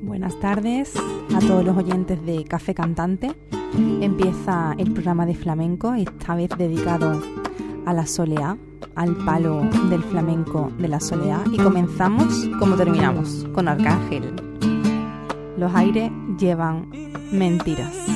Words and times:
Buenas 0.00 0.38
tardes 0.40 0.94
a 1.34 1.38
todos 1.40 1.64
los 1.64 1.76
oyentes 1.76 2.24
de 2.24 2.44
Café 2.44 2.74
Cantante. 2.74 3.32
Empieza 4.00 4.74
el 4.78 4.92
programa 4.92 5.26
de 5.26 5.34
flamenco, 5.34 5.92
esta 5.94 6.34
vez 6.34 6.50
dedicado 6.56 7.20
a 7.84 7.92
la 7.92 8.06
soleá, 8.06 8.56
al 8.94 9.16
palo 9.16 9.62
del 9.90 10.02
flamenco 10.02 10.72
de 10.78 10.88
la 10.88 11.00
soleá. 11.00 11.42
Y 11.52 11.58
comenzamos 11.58 12.48
como 12.58 12.76
terminamos, 12.76 13.46
con 13.52 13.68
Arcángel. 13.68 14.32
Los 15.58 15.74
aires 15.74 16.10
llevan 16.38 16.88
mentiras. 17.30 18.13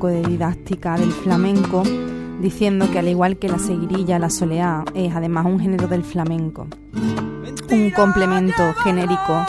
Poco 0.00 0.08
de 0.14 0.22
didáctica 0.22 0.96
del 0.96 1.12
flamenco, 1.12 1.82
diciendo 2.40 2.90
que 2.90 2.98
al 3.00 3.08
igual 3.08 3.36
que 3.36 3.50
la 3.50 3.58
seguirilla, 3.58 4.18
la 4.18 4.30
soleá 4.30 4.82
es 4.94 5.14
además 5.14 5.44
un 5.44 5.60
género 5.60 5.88
del 5.88 6.02
flamenco, 6.04 6.66
un 7.70 7.90
complemento 7.90 8.72
genérico 8.82 9.44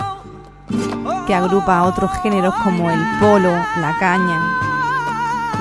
que 1.26 1.34
agrupa 1.34 1.78
a 1.78 1.84
otros 1.84 2.12
géneros 2.22 2.54
como 2.66 2.92
el 2.92 3.00
polo, 3.22 3.50
la 3.50 3.96
caña, 3.98 4.42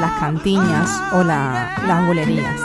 las 0.00 0.10
cantiñas 0.18 0.90
o 1.12 1.22
la- 1.22 1.70
las 1.86 2.04
bolerías. 2.08 2.60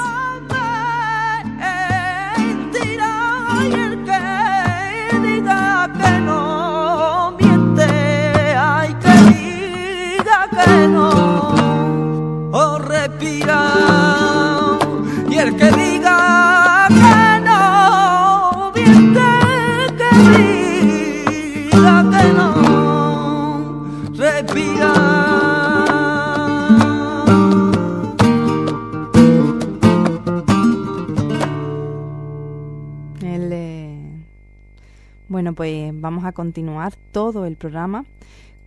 Bueno, 35.46 35.58
pues 35.58 35.92
vamos 35.94 36.26
a 36.26 36.32
continuar 36.32 36.96
todo 37.12 37.46
el 37.46 37.56
programa 37.56 38.04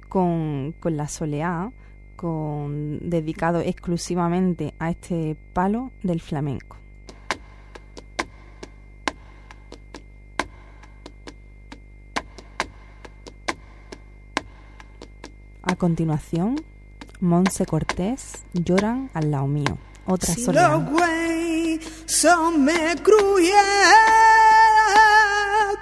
con, 0.09 0.77
con 0.79 0.97
la 0.97 1.09
soleá, 1.09 1.73
con, 2.15 3.01
dedicado 3.11 3.59
exclusivamente 3.59 4.75
a 4.79 4.91
este 4.91 5.37
palo 5.53 5.91
del 6.05 6.21
flamenco. 6.21 6.77
A 15.63 15.75
continuación, 15.75 16.63
Monse 17.19 17.67
Cortés 17.67 18.45
lloran 18.53 19.11
al 19.15 19.33
lado 19.33 19.49
mío. 19.49 19.79
Otra 20.07 20.33
Si 20.33 20.45
soleá. 20.45 20.69
los 20.69 20.85
güey 20.93 21.81
son 22.07 22.65
me 22.65 22.95
cruel 23.03 24.28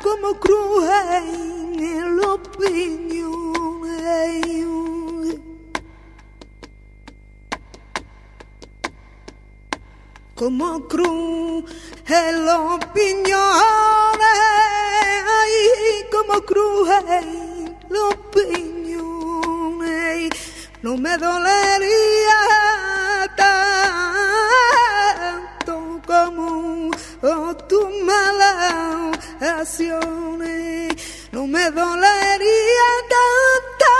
como 0.06 0.38
cruel 0.38 1.74
en 1.80 2.16
los 2.16 2.38
piñones. 2.58 3.26
Como 10.36 10.86
cruz 10.86 11.64
en 12.06 12.46
los 12.46 12.78
piñones, 12.94 13.34
ay, 15.40 16.06
como 16.12 16.40
cruz 16.42 16.88
en 17.08 17.76
los 17.88 18.14
piñones, 18.32 20.30
no 20.82 20.96
me 20.96 21.16
dolería 21.18 22.65
no 31.32 31.46
me 31.48 31.70
dolería 31.72 32.90
tanto 33.10 33.90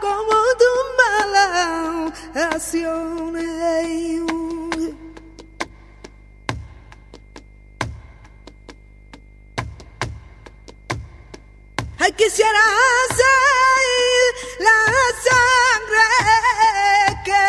como 0.00 0.34
tus 0.60 0.84
malas 0.98 2.12
acciones. 2.34 3.46
Ay, 11.98 12.12
quisiera 12.12 12.58
hacer 13.04 14.30
la 14.66 14.80
sangre 15.26 16.08
que 17.24 17.44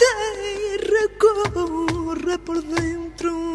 te 0.00 0.12
recorre 0.90 2.36
por 2.40 2.58
dentro. 2.64 3.54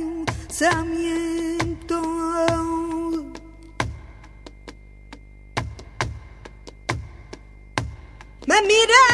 pensamiento 0.61 1.99
vas 8.45 8.59
a 8.59 9.10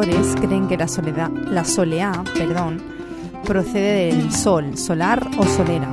creen 0.00 0.68
que 0.68 0.76
la 0.76 0.88
soledad, 0.88 1.30
la 1.30 1.64
soleá, 1.64 2.12
perdón, 2.34 2.80
procede 3.44 4.06
del 4.06 4.32
sol, 4.32 4.76
solar 4.78 5.28
o 5.36 5.44
solera. 5.44 5.88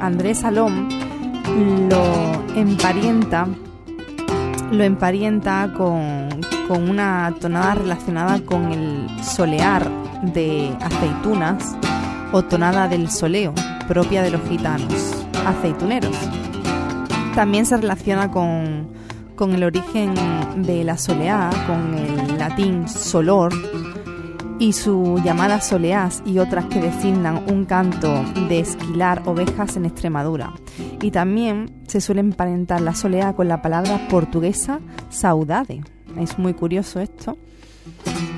Andrés 0.00 0.38
Salom 0.38 0.88
lo 1.88 2.02
emparenta, 2.54 3.48
lo 4.70 4.84
emparenta 4.84 5.72
con, 5.76 6.28
con 6.68 6.88
una 6.88 7.34
tonada 7.40 7.74
relacionada 7.74 8.40
con 8.40 8.70
el 8.70 9.08
solear 9.22 9.90
de 10.32 10.72
aceitunas 10.80 11.76
o 12.32 12.42
tonada 12.42 12.86
del 12.86 13.10
soleo, 13.10 13.52
propia 13.88 14.22
de 14.22 14.30
los 14.30 14.42
gitanos 14.48 15.26
aceituneros. 15.44 16.16
También 17.34 17.66
se 17.66 17.76
relaciona 17.76 18.30
con, 18.30 18.88
con 19.34 19.54
el 19.54 19.64
origen 19.64 20.14
de 20.56 20.84
la 20.84 20.96
soleá, 20.96 21.50
con 21.66 21.94
el 21.94 22.19
solor, 22.88 23.52
y 24.60 24.74
su 24.74 25.18
llamada 25.24 25.60
soleás 25.62 26.22
y 26.26 26.38
otras 26.38 26.66
que 26.66 26.80
designan 26.80 27.50
un 27.50 27.64
canto 27.64 28.22
de 28.48 28.60
esquilar 28.60 29.22
ovejas 29.24 29.76
en 29.76 29.86
Extremadura. 29.86 30.52
Y 31.00 31.10
también 31.10 31.82
se 31.88 32.02
suele 32.02 32.20
emparentar 32.20 32.82
la 32.82 32.94
soleá 32.94 33.32
con 33.32 33.48
la 33.48 33.62
palabra 33.62 34.06
portuguesa 34.08 34.80
saudade. 35.08 35.80
Es 36.18 36.38
muy 36.38 36.52
curioso 36.52 37.00
esto. 37.00 37.38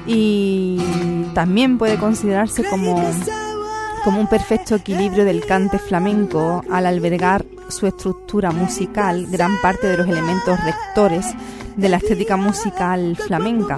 Y 0.06 0.80
también 1.34 1.76
puede 1.76 1.98
considerarse 1.98 2.62
como, 2.62 3.02
como 4.04 4.20
un 4.20 4.28
perfecto 4.28 4.76
equilibrio 4.76 5.24
del 5.24 5.44
cante 5.44 5.80
flamenco 5.80 6.62
al 6.70 6.86
albergar 6.86 7.44
su 7.68 7.88
estructura 7.88 8.52
musical 8.52 9.26
gran 9.28 9.60
parte 9.60 9.88
de 9.88 9.96
los 9.96 10.06
elementos 10.06 10.56
rectores 10.64 11.26
de 11.76 11.88
la 11.88 11.96
estética 11.96 12.36
musical 12.36 13.16
flamenca 13.16 13.76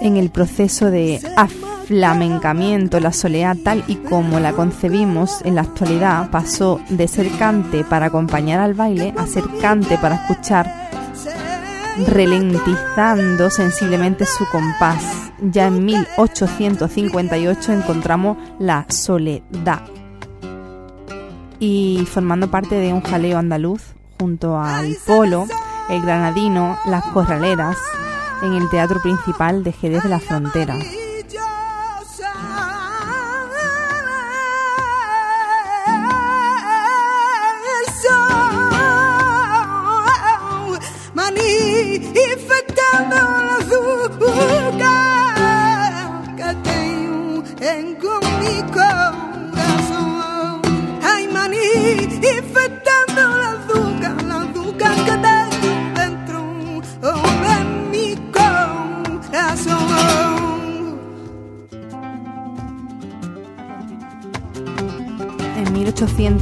en 0.00 0.16
el 0.16 0.30
proceso 0.30 0.90
de 0.90 1.20
aflamencamiento, 1.36 3.00
la 3.00 3.12
soleá 3.12 3.54
tal 3.54 3.84
y 3.86 3.96
como 3.96 4.40
la 4.40 4.52
concebimos 4.52 5.42
en 5.44 5.54
la 5.54 5.62
actualidad 5.62 6.30
pasó 6.30 6.80
de 6.88 7.08
ser 7.08 7.30
cante 7.38 7.84
para 7.84 8.06
acompañar 8.06 8.60
al 8.60 8.74
baile 8.74 9.14
a 9.16 9.26
ser 9.26 9.44
cante 9.60 9.98
para 9.98 10.16
escuchar, 10.16 10.90
ralentizando 12.08 13.50
sensiblemente 13.50 14.26
su 14.26 14.44
compás. 14.50 15.32
Ya 15.40 15.66
en 15.66 15.84
1858 15.84 17.72
encontramos 17.72 18.38
la 18.58 18.86
soledad 18.88 19.82
y 21.58 22.06
formando 22.10 22.50
parte 22.50 22.74
de 22.74 22.92
un 22.92 23.00
jaleo 23.00 23.38
andaluz 23.38 23.94
junto 24.18 24.58
al 24.58 24.96
polo, 25.06 25.46
el 25.88 26.02
granadino, 26.02 26.78
las 26.86 27.04
corraleras, 27.04 27.76
en 28.42 28.52
el 28.54 28.68
Teatro 28.70 29.00
Principal 29.00 29.64
de 29.64 29.72
Jerez 29.72 30.02
de 30.02 30.08
la 30.08 30.20
Frontera. 30.20 30.76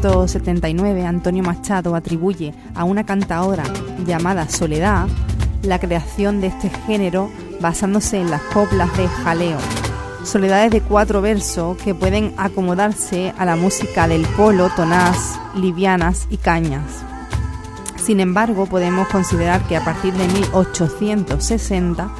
1879 0.04 1.06
Antonio 1.06 1.42
Machado 1.42 1.94
atribuye 1.94 2.52
a 2.74 2.84
una 2.84 3.04
cantaora 3.04 3.64
llamada 4.06 4.48
Soledad 4.50 5.08
la 5.62 5.78
creación 5.78 6.42
de 6.42 6.48
este 6.48 6.68
género 6.68 7.30
basándose 7.60 8.20
en 8.20 8.30
las 8.30 8.42
coplas 8.42 8.94
de 8.98 9.08
jaleo. 9.08 9.56
Soledades 10.22 10.72
de 10.72 10.82
cuatro 10.82 11.22
versos 11.22 11.78
que 11.78 11.94
pueden 11.94 12.34
acomodarse 12.36 13.32
a 13.38 13.46
la 13.46 13.56
música 13.56 14.06
del 14.06 14.26
polo, 14.36 14.68
tonás, 14.76 15.40
livianas 15.54 16.26
y 16.28 16.36
cañas. 16.36 16.82
Sin 17.96 18.20
embargo, 18.20 18.66
podemos 18.66 19.08
considerar 19.08 19.62
que 19.62 19.78
a 19.78 19.84
partir 19.84 20.12
de 20.12 20.28
1860 20.28 22.10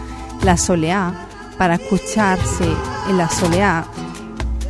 la 0.43 0.57
soleá, 0.57 1.29
para 1.59 1.75
escucharse 1.75 2.65
en 3.11 3.19
la 3.19 3.29
soleá, 3.29 3.85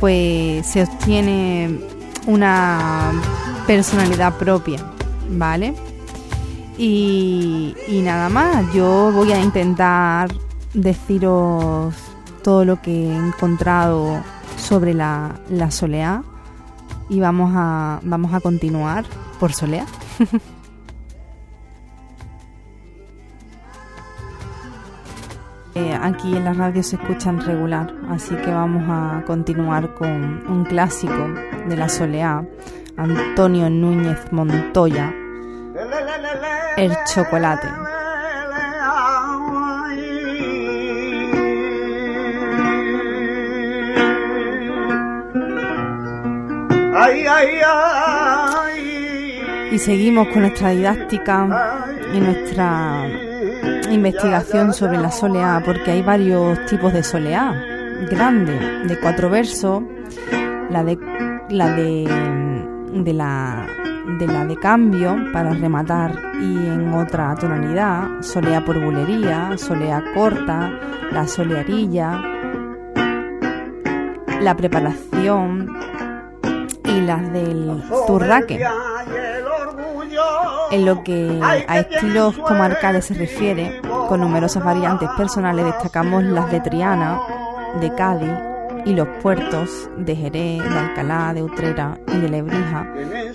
pues 0.01 0.67
se 0.67 0.83
obtiene 0.83 1.94
una 2.25 3.11
personalidad 3.67 4.37
propia, 4.37 4.79
¿vale? 5.29 5.73
Y, 6.77 7.73
nada 8.03 8.29
más, 8.29 8.73
yo 8.73 9.11
voy 9.13 9.31
a 9.31 9.39
intentar 9.39 10.33
deciros 10.73 11.95
todo 12.43 12.65
lo 12.65 12.81
que 12.81 12.91
he 12.91 13.15
encontrado 13.15 14.21
sobre 14.57 14.93
la, 14.93 15.39
la 15.49 15.71
soleá 15.71 16.23
y 17.09 17.19
vamos 17.19 17.53
a, 17.55 17.99
vamos 18.03 18.33
a 18.33 18.39
continuar 18.39 19.05
por 19.39 19.53
soleá. 19.53 19.85
Eh, 25.77 25.93
aquí 26.01 26.37
en 26.37 26.45
la 26.45 26.53
radio 26.53 26.81
se 26.81 26.95
escuchan 26.95 27.41
regular, 27.41 27.93
así 28.07 28.33
que 28.33 28.49
vamos 28.49 28.83
a 28.87 29.25
continuar 29.25 29.93
con 29.93 30.09
un 30.47 30.63
clásico 30.63 31.27
de 31.67 31.75
la 31.75 31.89
soleá, 31.89 32.45
Antonio 32.95 33.69
Núñez 33.69 34.31
Montoya, 34.31 35.13
El 36.77 36.95
chocolate. 37.13 37.67
Y 49.71 49.79
seguimos 49.79 50.29
con 50.29 50.43
nuestra 50.43 50.69
didáctica 50.69 51.85
y 52.15 52.19
nuestra 52.19 53.07
investigación 53.91 54.73
sobre 54.73 54.97
la 54.97 55.11
soleá, 55.11 55.61
porque 55.65 55.91
hay 55.91 56.01
varios 56.01 56.65
tipos 56.65 56.93
de 56.93 57.03
soleá. 57.03 57.53
Grande, 58.09 58.83
de 58.87 58.99
cuatro 58.99 59.29
versos, 59.29 59.83
la 60.69 60.83
de 60.83 60.97
la 61.49 61.69
de, 61.69 62.07
de 62.93 63.13
la 63.13 63.67
de 64.19 64.27
la 64.27 64.45
de 64.45 64.55
cambio 64.57 65.15
para 65.33 65.51
rematar 65.51 66.13
y 66.39 66.67
en 66.67 66.93
otra 66.93 67.35
tonalidad, 67.35 68.21
soleá 68.21 68.63
por 68.63 68.79
bulería, 68.79 69.57
soleá 69.57 70.03
corta, 70.13 70.71
la 71.11 71.27
solearilla, 71.27 72.21
la 74.41 74.55
preparación 74.55 75.75
y 76.83 77.01
las 77.01 77.33
del 77.33 77.83
zurraque. 78.05 78.63
En 80.71 80.85
lo 80.85 81.03
que 81.03 81.39
a 81.41 81.79
estilos 81.79 82.37
comarcales 82.37 83.05
se 83.05 83.13
refiere, 83.13 83.81
con 84.07 84.21
numerosas 84.21 84.63
variantes 84.63 85.09
personales 85.17 85.65
destacamos 85.65 86.23
las 86.23 86.51
de 86.51 86.59
Triana, 86.59 87.19
de 87.79 87.93
Cádiz 87.95 88.31
y 88.85 88.93
los 88.93 89.07
puertos 89.21 89.89
de 89.97 90.15
Jerez, 90.15 90.63
de 90.63 90.79
Alcalá, 90.79 91.33
de 91.33 91.43
Utrera 91.43 91.97
y 92.07 92.17
de 92.17 92.29
Lebrija, 92.29 92.87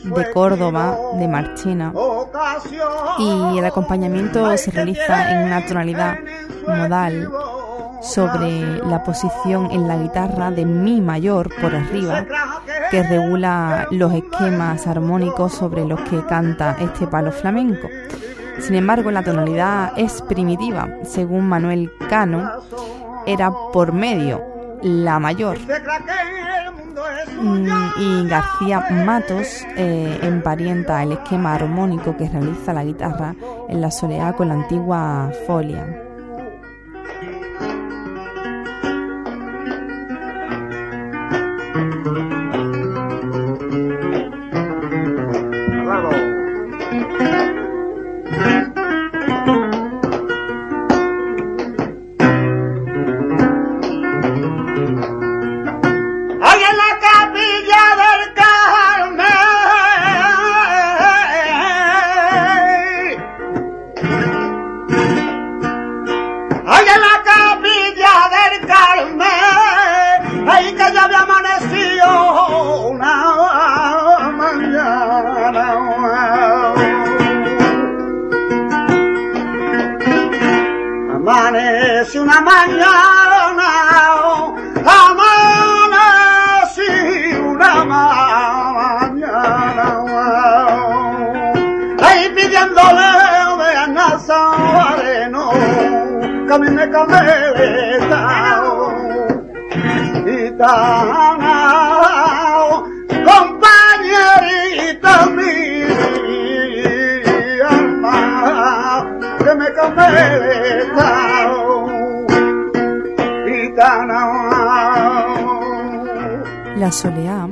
de 0.05 0.31
Córdoba, 0.33 0.97
de 1.15 1.29
Marchena. 1.29 1.93
Y 3.19 3.59
el 3.59 3.65
acompañamiento 3.65 4.57
se 4.57 4.71
realiza 4.71 5.33
en 5.33 5.47
una 5.47 5.67
tonalidad 5.67 6.19
modal 6.67 7.31
sobre 8.03 8.79
la 8.87 9.03
posición 9.03 9.71
en 9.71 9.87
la 9.87 9.97
guitarra 9.97 10.51
de 10.51 10.65
Mi 10.65 11.01
mayor 11.01 11.51
por 11.61 11.75
arriba, 11.75 12.25
que 12.91 13.03
regula 13.03 13.87
los 13.91 14.13
esquemas 14.13 14.87
armónicos 14.87 15.53
sobre 15.53 15.85
los 15.85 16.01
que 16.03 16.25
canta 16.27 16.77
este 16.81 17.07
palo 17.07 17.33
flamenco. 17.33 17.89
Sin 18.61 18.75
embargo, 18.75 19.11
la 19.11 19.23
tonalidad 19.23 19.93
es 19.97 20.21
primitiva, 20.23 20.89
según 21.05 21.49
Manuel 21.49 21.91
Cano, 22.09 22.51
era 23.27 23.51
por 23.73 23.93
medio, 23.93 24.43
la 24.83 25.19
mayor. 25.19 25.59
Mm, 27.41 27.69
y 27.99 28.29
García 28.29 28.87
Matos 28.91 29.65
eh, 29.77 30.19
emparenta 30.23 31.03
el 31.03 31.13
esquema 31.13 31.55
armónico 31.55 32.15
que 32.17 32.29
realiza 32.29 32.75
la 32.75 32.85
guitarra 32.85 33.35
en 33.69 33.81
la 33.81 33.91
soleá 33.91 34.35
con 34.35 34.49
la 34.49 34.55
antigua 34.55 35.31
folia. 35.47 36.10
La 100.61 100.69
soleá 116.93 117.49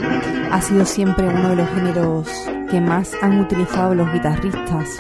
ha 0.53 0.61
sido 0.61 0.85
siempre 0.85 1.27
uno 1.29 1.49
de 1.49 1.57
los 1.57 1.69
géneros 1.71 2.29
que 2.71 2.79
más 2.83 3.13
han 3.23 3.41
utilizado 3.41 3.95
los 3.95 4.13
guitarristas, 4.13 4.99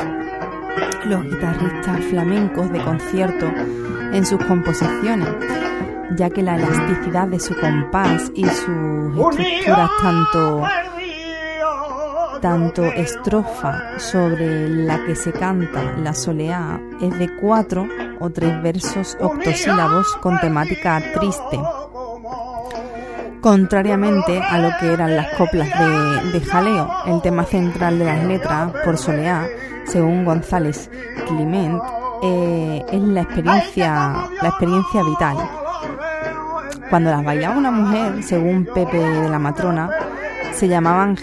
los 1.05 1.25
guitarristas 1.25 2.00
flamencos 2.09 2.73
de 2.73 2.83
concierto 2.83 3.53
en 4.12 4.25
sus 4.25 4.43
composiciones, 4.45 5.29
ya 6.17 6.31
que 6.31 6.43
la 6.43 6.57
elasticidad 6.57 7.29
de 7.29 7.41
su 7.41 7.55
compás 7.57 8.31
y 8.35 8.45
sus 8.45 9.37
estructuras 9.37 9.91
tanto 10.00 10.62
tanto 12.41 12.85
estrofa 12.85 13.99
sobre 13.99 14.69
la 14.69 15.05
que 15.05 15.17
se 15.17 15.33
canta 15.33 15.97
la 15.97 16.15
soleá 16.15 16.81
es 17.00 17.19
de 17.19 17.29
cuatro 17.37 17.88
o 18.21 18.31
tres 18.31 18.62
versos 18.62 19.17
octosílabos 19.21 20.07
con 20.21 20.38
temática 20.38 21.03
triste 21.19 21.59
Contrariamente 23.41 24.41
a 24.43 24.59
lo 24.59 24.71
que 24.81 24.93
eran 24.93 25.15
las 25.15 25.33
coplas 25.35 25.69
de, 26.33 26.41
jaleo, 26.41 26.91
el 27.07 27.23
tema 27.23 27.45
central 27.45 27.99
de 27.99 28.05
las 28.05 28.25
letras 28.25 28.73
por 28.85 28.99
Soleá, 28.99 29.47
según 29.87 30.25
González 30.25 30.91
Clement, 31.27 31.81
eh, 32.23 32.85
es 32.91 33.00
la 33.00 33.23
experiencia, 33.23 34.29
la 34.43 34.49
experiencia 34.49 35.03
vital. 35.05 35.37
Cuando 36.90 37.11
las 37.11 37.25
bailaba 37.25 37.59
una 37.59 37.71
mujer, 37.71 38.23
según 38.23 38.64
Pepe 38.64 38.97
de 38.97 39.28
la 39.28 39.38
Matrona, 39.38 39.90
se 40.52 40.68
llamaban 40.68 41.16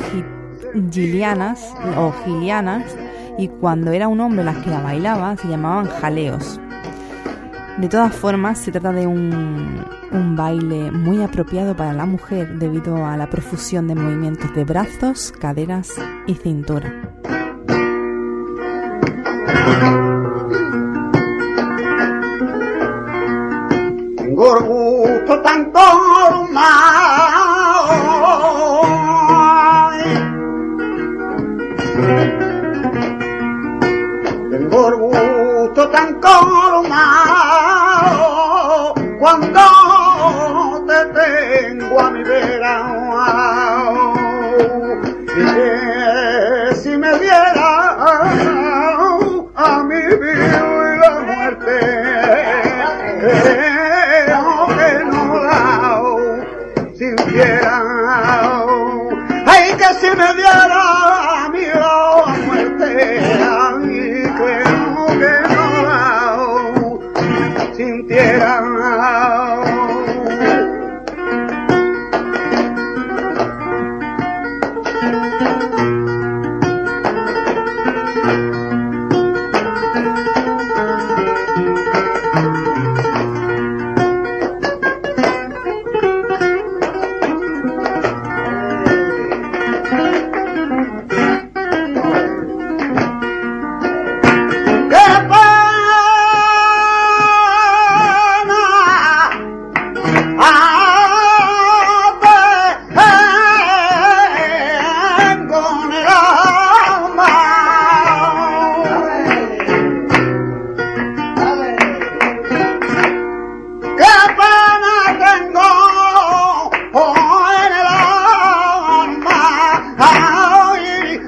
gilianas 0.91 1.73
o 1.97 2.13
gilianas 2.23 2.95
y 3.37 3.47
cuando 3.47 3.91
era 3.91 4.07
un 4.07 4.19
hombre 4.19 4.43
las 4.43 4.57
que 4.57 4.69
la 4.69 4.81
bailaba 4.81 5.35
se 5.37 5.47
llamaban 5.47 5.87
jaleos. 5.87 6.59
De 7.77 7.89
todas 7.89 8.15
formas, 8.15 8.59
se 8.59 8.71
trata 8.71 8.93
de 8.93 9.05
un, 9.07 9.83
baile 10.37 10.91
muy 10.91 11.21
apropiado 11.21 11.75
para 11.75 11.91
la 11.93 12.05
mujer 12.05 12.57
debido 12.57 13.05
a 13.05 13.17
la 13.17 13.29
profusión 13.29 13.87
de 13.87 13.95
movimientos 13.95 14.53
de 14.55 14.63
brazos, 14.63 15.33
caderas 15.33 15.89
y 16.27 16.35
cintura. 16.35 16.93
Tanto 25.33 25.79
Tengo 25.81 26.94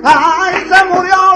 ¡Ay, 0.10 0.16
ay, 0.16 0.70
se 0.70 0.86
murió 0.86 1.27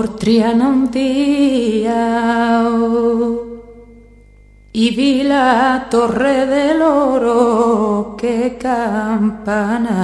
Por 0.00 0.16
Triana 0.16 0.66
un 0.68 0.90
día 0.90 2.62
oh, 2.64 3.44
y 4.72 4.96
vi 4.96 5.22
la 5.24 5.88
torre 5.90 6.46
del 6.46 6.80
oro 6.80 8.16
que 8.18 8.56
campana 8.58 9.98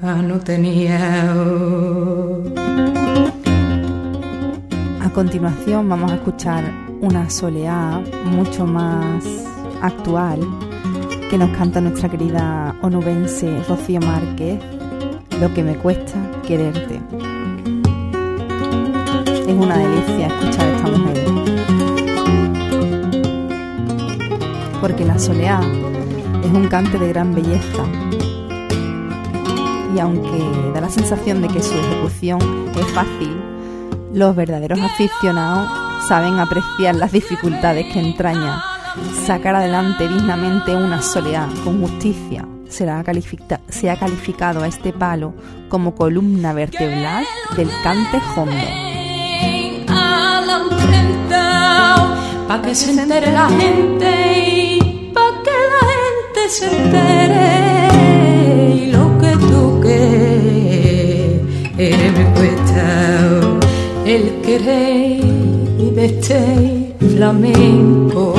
ah, 0.00 0.22
no 0.22 0.38
tenía. 0.38 1.32
A 5.02 5.10
continuación 5.12 5.88
vamos 5.88 6.12
a 6.12 6.14
escuchar 6.14 6.62
una 7.00 7.28
soleá 7.28 8.00
mucho 8.24 8.66
más 8.66 9.24
actual 9.82 10.38
que 11.28 11.36
nos 11.38 11.50
canta 11.56 11.80
nuestra 11.80 12.08
querida 12.08 12.76
onubense 12.82 13.64
Rocío 13.68 13.98
Márquez, 13.98 14.60
Lo 15.40 15.52
que 15.52 15.64
me 15.64 15.74
cuesta 15.74 16.20
quererte. 16.46 17.00
Es 19.54 19.60
una 19.60 19.78
delicia 19.78 20.26
escuchar 20.26 20.66
a 20.66 20.72
esta 20.72 20.88
mujer. 20.88 21.24
Porque 24.80 25.04
la 25.04 25.16
soleá 25.16 25.60
es 26.42 26.52
un 26.52 26.66
cante 26.66 26.98
de 26.98 27.08
gran 27.10 27.32
belleza 27.32 27.84
y 29.94 30.00
aunque 30.00 30.42
da 30.74 30.80
la 30.80 30.88
sensación 30.88 31.40
de 31.40 31.46
que 31.46 31.62
su 31.62 31.72
ejecución 31.72 32.40
es 32.74 32.86
fácil, 32.94 33.40
los 34.12 34.34
verdaderos 34.34 34.80
aficionados 34.80 35.70
saben 36.08 36.40
apreciar 36.40 36.96
las 36.96 37.12
dificultades 37.12 37.86
que 37.92 38.00
entraña 38.00 38.60
sacar 39.24 39.54
adelante 39.54 40.08
dignamente 40.08 40.74
una 40.74 41.00
soleá 41.00 41.48
con 41.62 41.80
justicia. 41.80 42.44
Se, 42.68 42.88
se 43.68 43.90
ha 43.90 43.96
calificado 43.96 44.64
a 44.64 44.66
este 44.66 44.92
palo 44.92 45.32
como 45.68 45.94
columna 45.94 46.52
vertebral 46.52 47.24
del 47.56 47.70
cante 47.84 48.20
hondo. 48.34 48.93
Imprenta 50.84 51.44
pa' 52.48 52.60
que 52.62 52.74
se 52.74 52.90
entere 52.90 53.30
la 53.32 53.48
gente 53.48 54.10
y 54.36 54.80
pa' 55.14 55.42
que 55.44 55.56
la 55.74 55.82
gente 55.92 56.40
se 56.56 56.66
entere. 56.76 57.48
Y 58.74 58.80
lo 58.92 59.04
que 59.20 59.32
tú 59.50 59.60
quieres 59.82 61.32
me 62.18 62.24
cuesta 62.34 62.86
el 64.04 64.24
querer 64.42 65.24
de 65.96 66.04
este 66.04 66.40
flamenco 67.14 68.34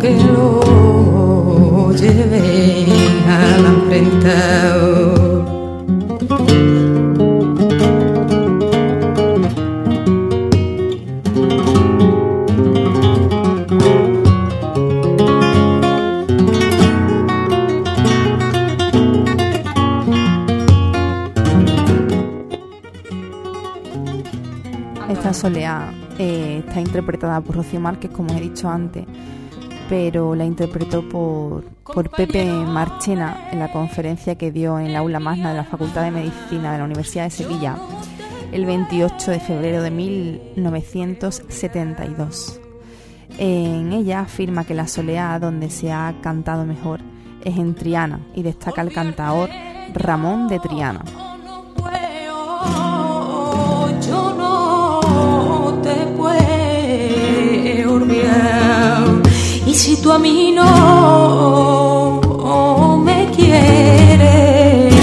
que 0.00 0.12
lo 0.34 1.92
lleve 1.92 2.86
a 3.28 3.40
la 3.64 3.72
Esta 25.08 25.32
soleá 25.34 25.92
eh, 26.18 26.62
está 26.66 26.80
interpretada 26.80 27.40
por 27.40 27.54
Rocío 27.56 27.80
Márquez, 27.80 28.10
como 28.10 28.34
he 28.34 28.40
dicho 28.40 28.68
antes, 28.68 29.06
pero 29.88 30.34
la 30.34 30.44
interpretó 30.44 31.08
por, 31.08 31.64
por 31.64 32.10
Pepe 32.10 32.44
Marchena 32.46 33.48
en 33.52 33.58
la 33.58 33.70
conferencia 33.70 34.36
que 34.36 34.50
dio 34.50 34.78
en 34.78 34.92
la 34.92 35.00
aula 35.00 35.20
magna 35.20 35.50
de 35.50 35.58
la 35.58 35.64
Facultad 35.64 36.04
de 36.04 36.10
Medicina 36.10 36.72
de 36.72 36.78
la 36.78 36.84
Universidad 36.84 37.24
de 37.24 37.30
Sevilla 37.30 37.76
el 38.52 38.64
28 38.66 39.30
de 39.32 39.40
febrero 39.40 39.82
de 39.82 39.90
1972. 39.90 42.60
En 43.36 43.92
ella 43.92 44.20
afirma 44.20 44.62
que 44.64 44.74
la 44.74 44.86
soleá 44.86 45.36
donde 45.40 45.70
se 45.70 45.90
ha 45.92 46.14
cantado 46.22 46.64
mejor 46.64 47.00
es 47.44 47.58
en 47.58 47.74
Triana 47.74 48.20
y 48.34 48.44
destaca 48.44 48.80
el 48.80 48.92
cantador 48.92 49.50
Ramón 49.92 50.46
de 50.48 50.60
Triana. 50.60 51.04
Si 59.74 59.96
tú 59.96 60.12
a 60.12 60.18
mí 60.20 60.52
no 60.52 62.20
me 63.04 63.28
quieres, 63.34 64.94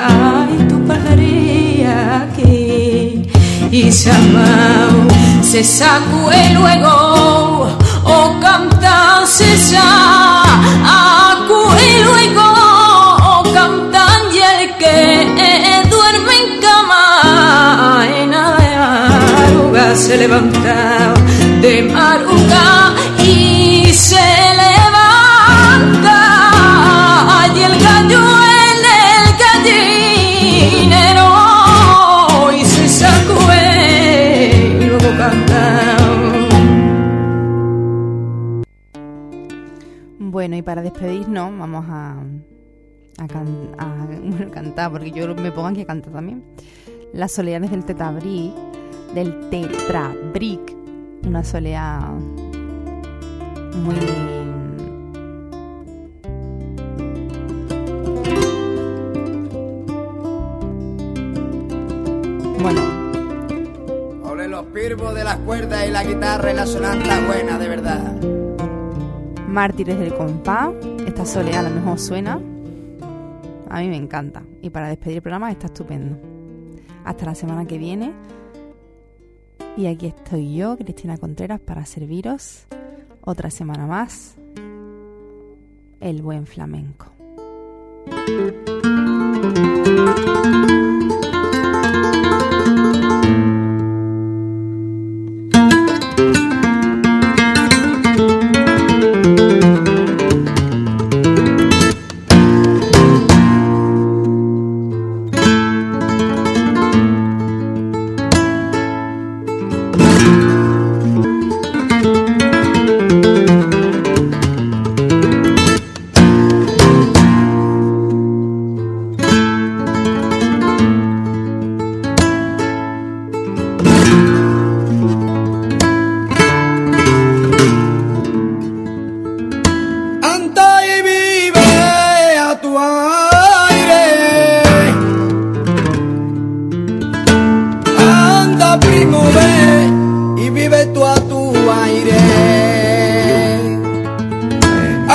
ay, 0.00 0.66
tú 0.68 0.80
perderías 0.86 2.22
aquí. 2.22 3.28
Y 3.72 3.90
se 3.90 4.12
amado, 4.12 5.08
se 5.42 5.64
sacó 5.64 6.30
y 6.32 6.52
luego, 6.54 7.66
o 8.04 8.40
canta, 8.40 9.26
se 9.26 9.58
sacó 9.58 9.82
y 11.84 12.04
luego, 12.04 12.46
o 13.28 13.42
cantan 13.52 14.22
y 14.32 14.38
el 14.38 14.76
que 14.76 15.82
duerme 15.90 16.34
en 16.44 16.60
cama 16.60 18.06
en 18.08 18.34
arruga 18.34 19.96
se 19.96 20.16
levanta 20.16 21.12
de 21.60 21.82
maruga 21.82 22.31
Bueno, 40.42 40.56
y 40.56 40.62
para 40.62 40.82
despedirnos 40.82 41.56
vamos 41.56 41.84
a, 41.88 42.16
a, 43.18 43.28
can- 43.28 43.70
a- 43.78 44.06
bueno, 44.24 44.50
cantar, 44.50 44.90
porque 44.90 45.12
yo 45.12 45.32
me 45.36 45.52
pongo 45.52 45.68
aquí 45.68 45.82
a 45.82 45.86
cantar 45.86 46.12
también. 46.12 46.42
Las 47.12 47.30
soleanes 47.30 47.70
del 47.70 47.84
Tetabric, 47.84 48.52
del 49.14 49.38
Tetrabric, 49.50 50.74
una 51.24 51.44
soleá 51.44 52.00
muy... 53.84 53.94
Bueno, 62.60 62.80
Ole 64.24 64.48
los 64.48 64.66
pirbos 64.66 65.14
de 65.14 65.24
las 65.24 65.36
cuerdas 65.38 65.86
y 65.86 65.90
la 65.90 66.04
guitarra 66.04 66.52
y 66.52 66.56
la 66.56 66.66
sonata 66.66 67.20
buena, 67.26 67.58
de 67.58 67.68
verdad. 67.68 68.12
Mártires 69.52 69.98
del 69.98 70.14
compás, 70.14 70.70
esta 71.06 71.26
soleá 71.26 71.60
a 71.60 71.62
lo 71.62 71.68
mejor 71.68 71.98
suena. 71.98 72.40
A 73.68 73.80
mí 73.80 73.88
me 73.88 73.96
encanta. 73.96 74.42
Y 74.62 74.70
para 74.70 74.88
despedir 74.88 75.18
el 75.18 75.22
programa 75.22 75.50
está 75.50 75.66
estupendo. 75.66 76.16
Hasta 77.04 77.26
la 77.26 77.34
semana 77.34 77.66
que 77.66 77.76
viene. 77.76 78.14
Y 79.76 79.88
aquí 79.88 80.06
estoy 80.06 80.54
yo, 80.54 80.78
Cristina 80.78 81.18
Contreras, 81.18 81.60
para 81.60 81.84
serviros 81.84 82.66
otra 83.20 83.50
semana 83.50 83.86
más 83.86 84.36
el 86.00 86.22
buen 86.22 86.46
flamenco. 86.46 87.12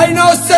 Ay, 0.07 0.13
no 0.13 0.56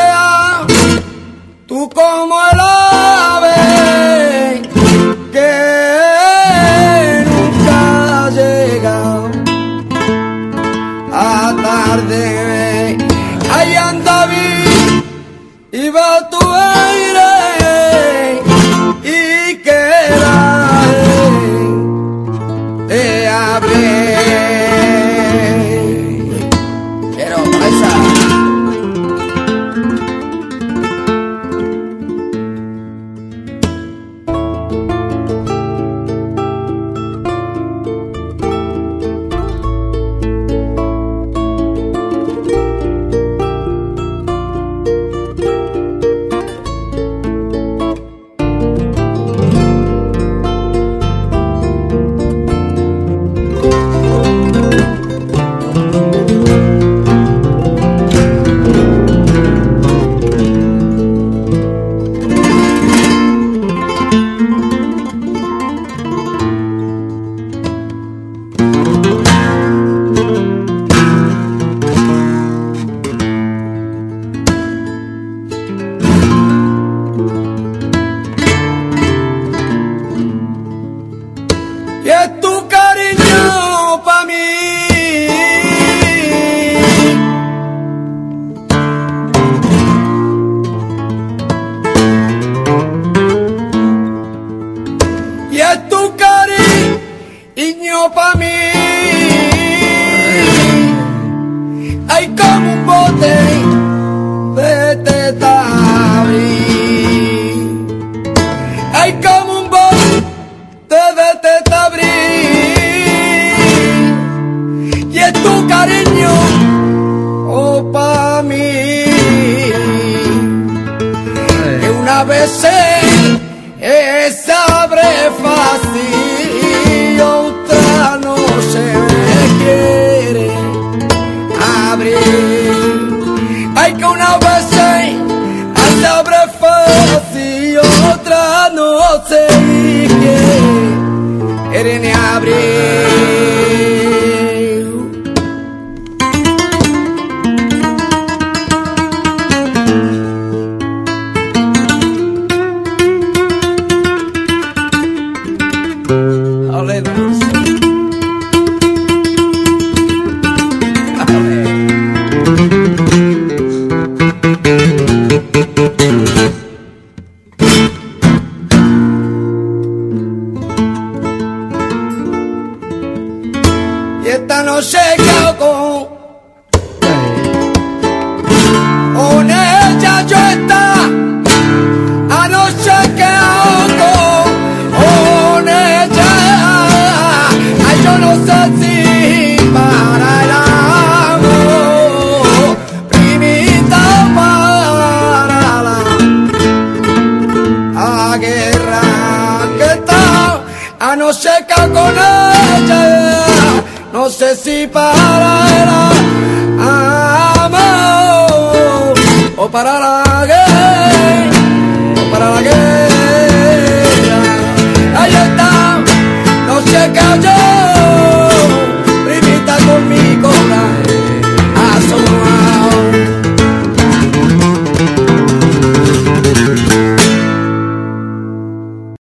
no 204.50 205.19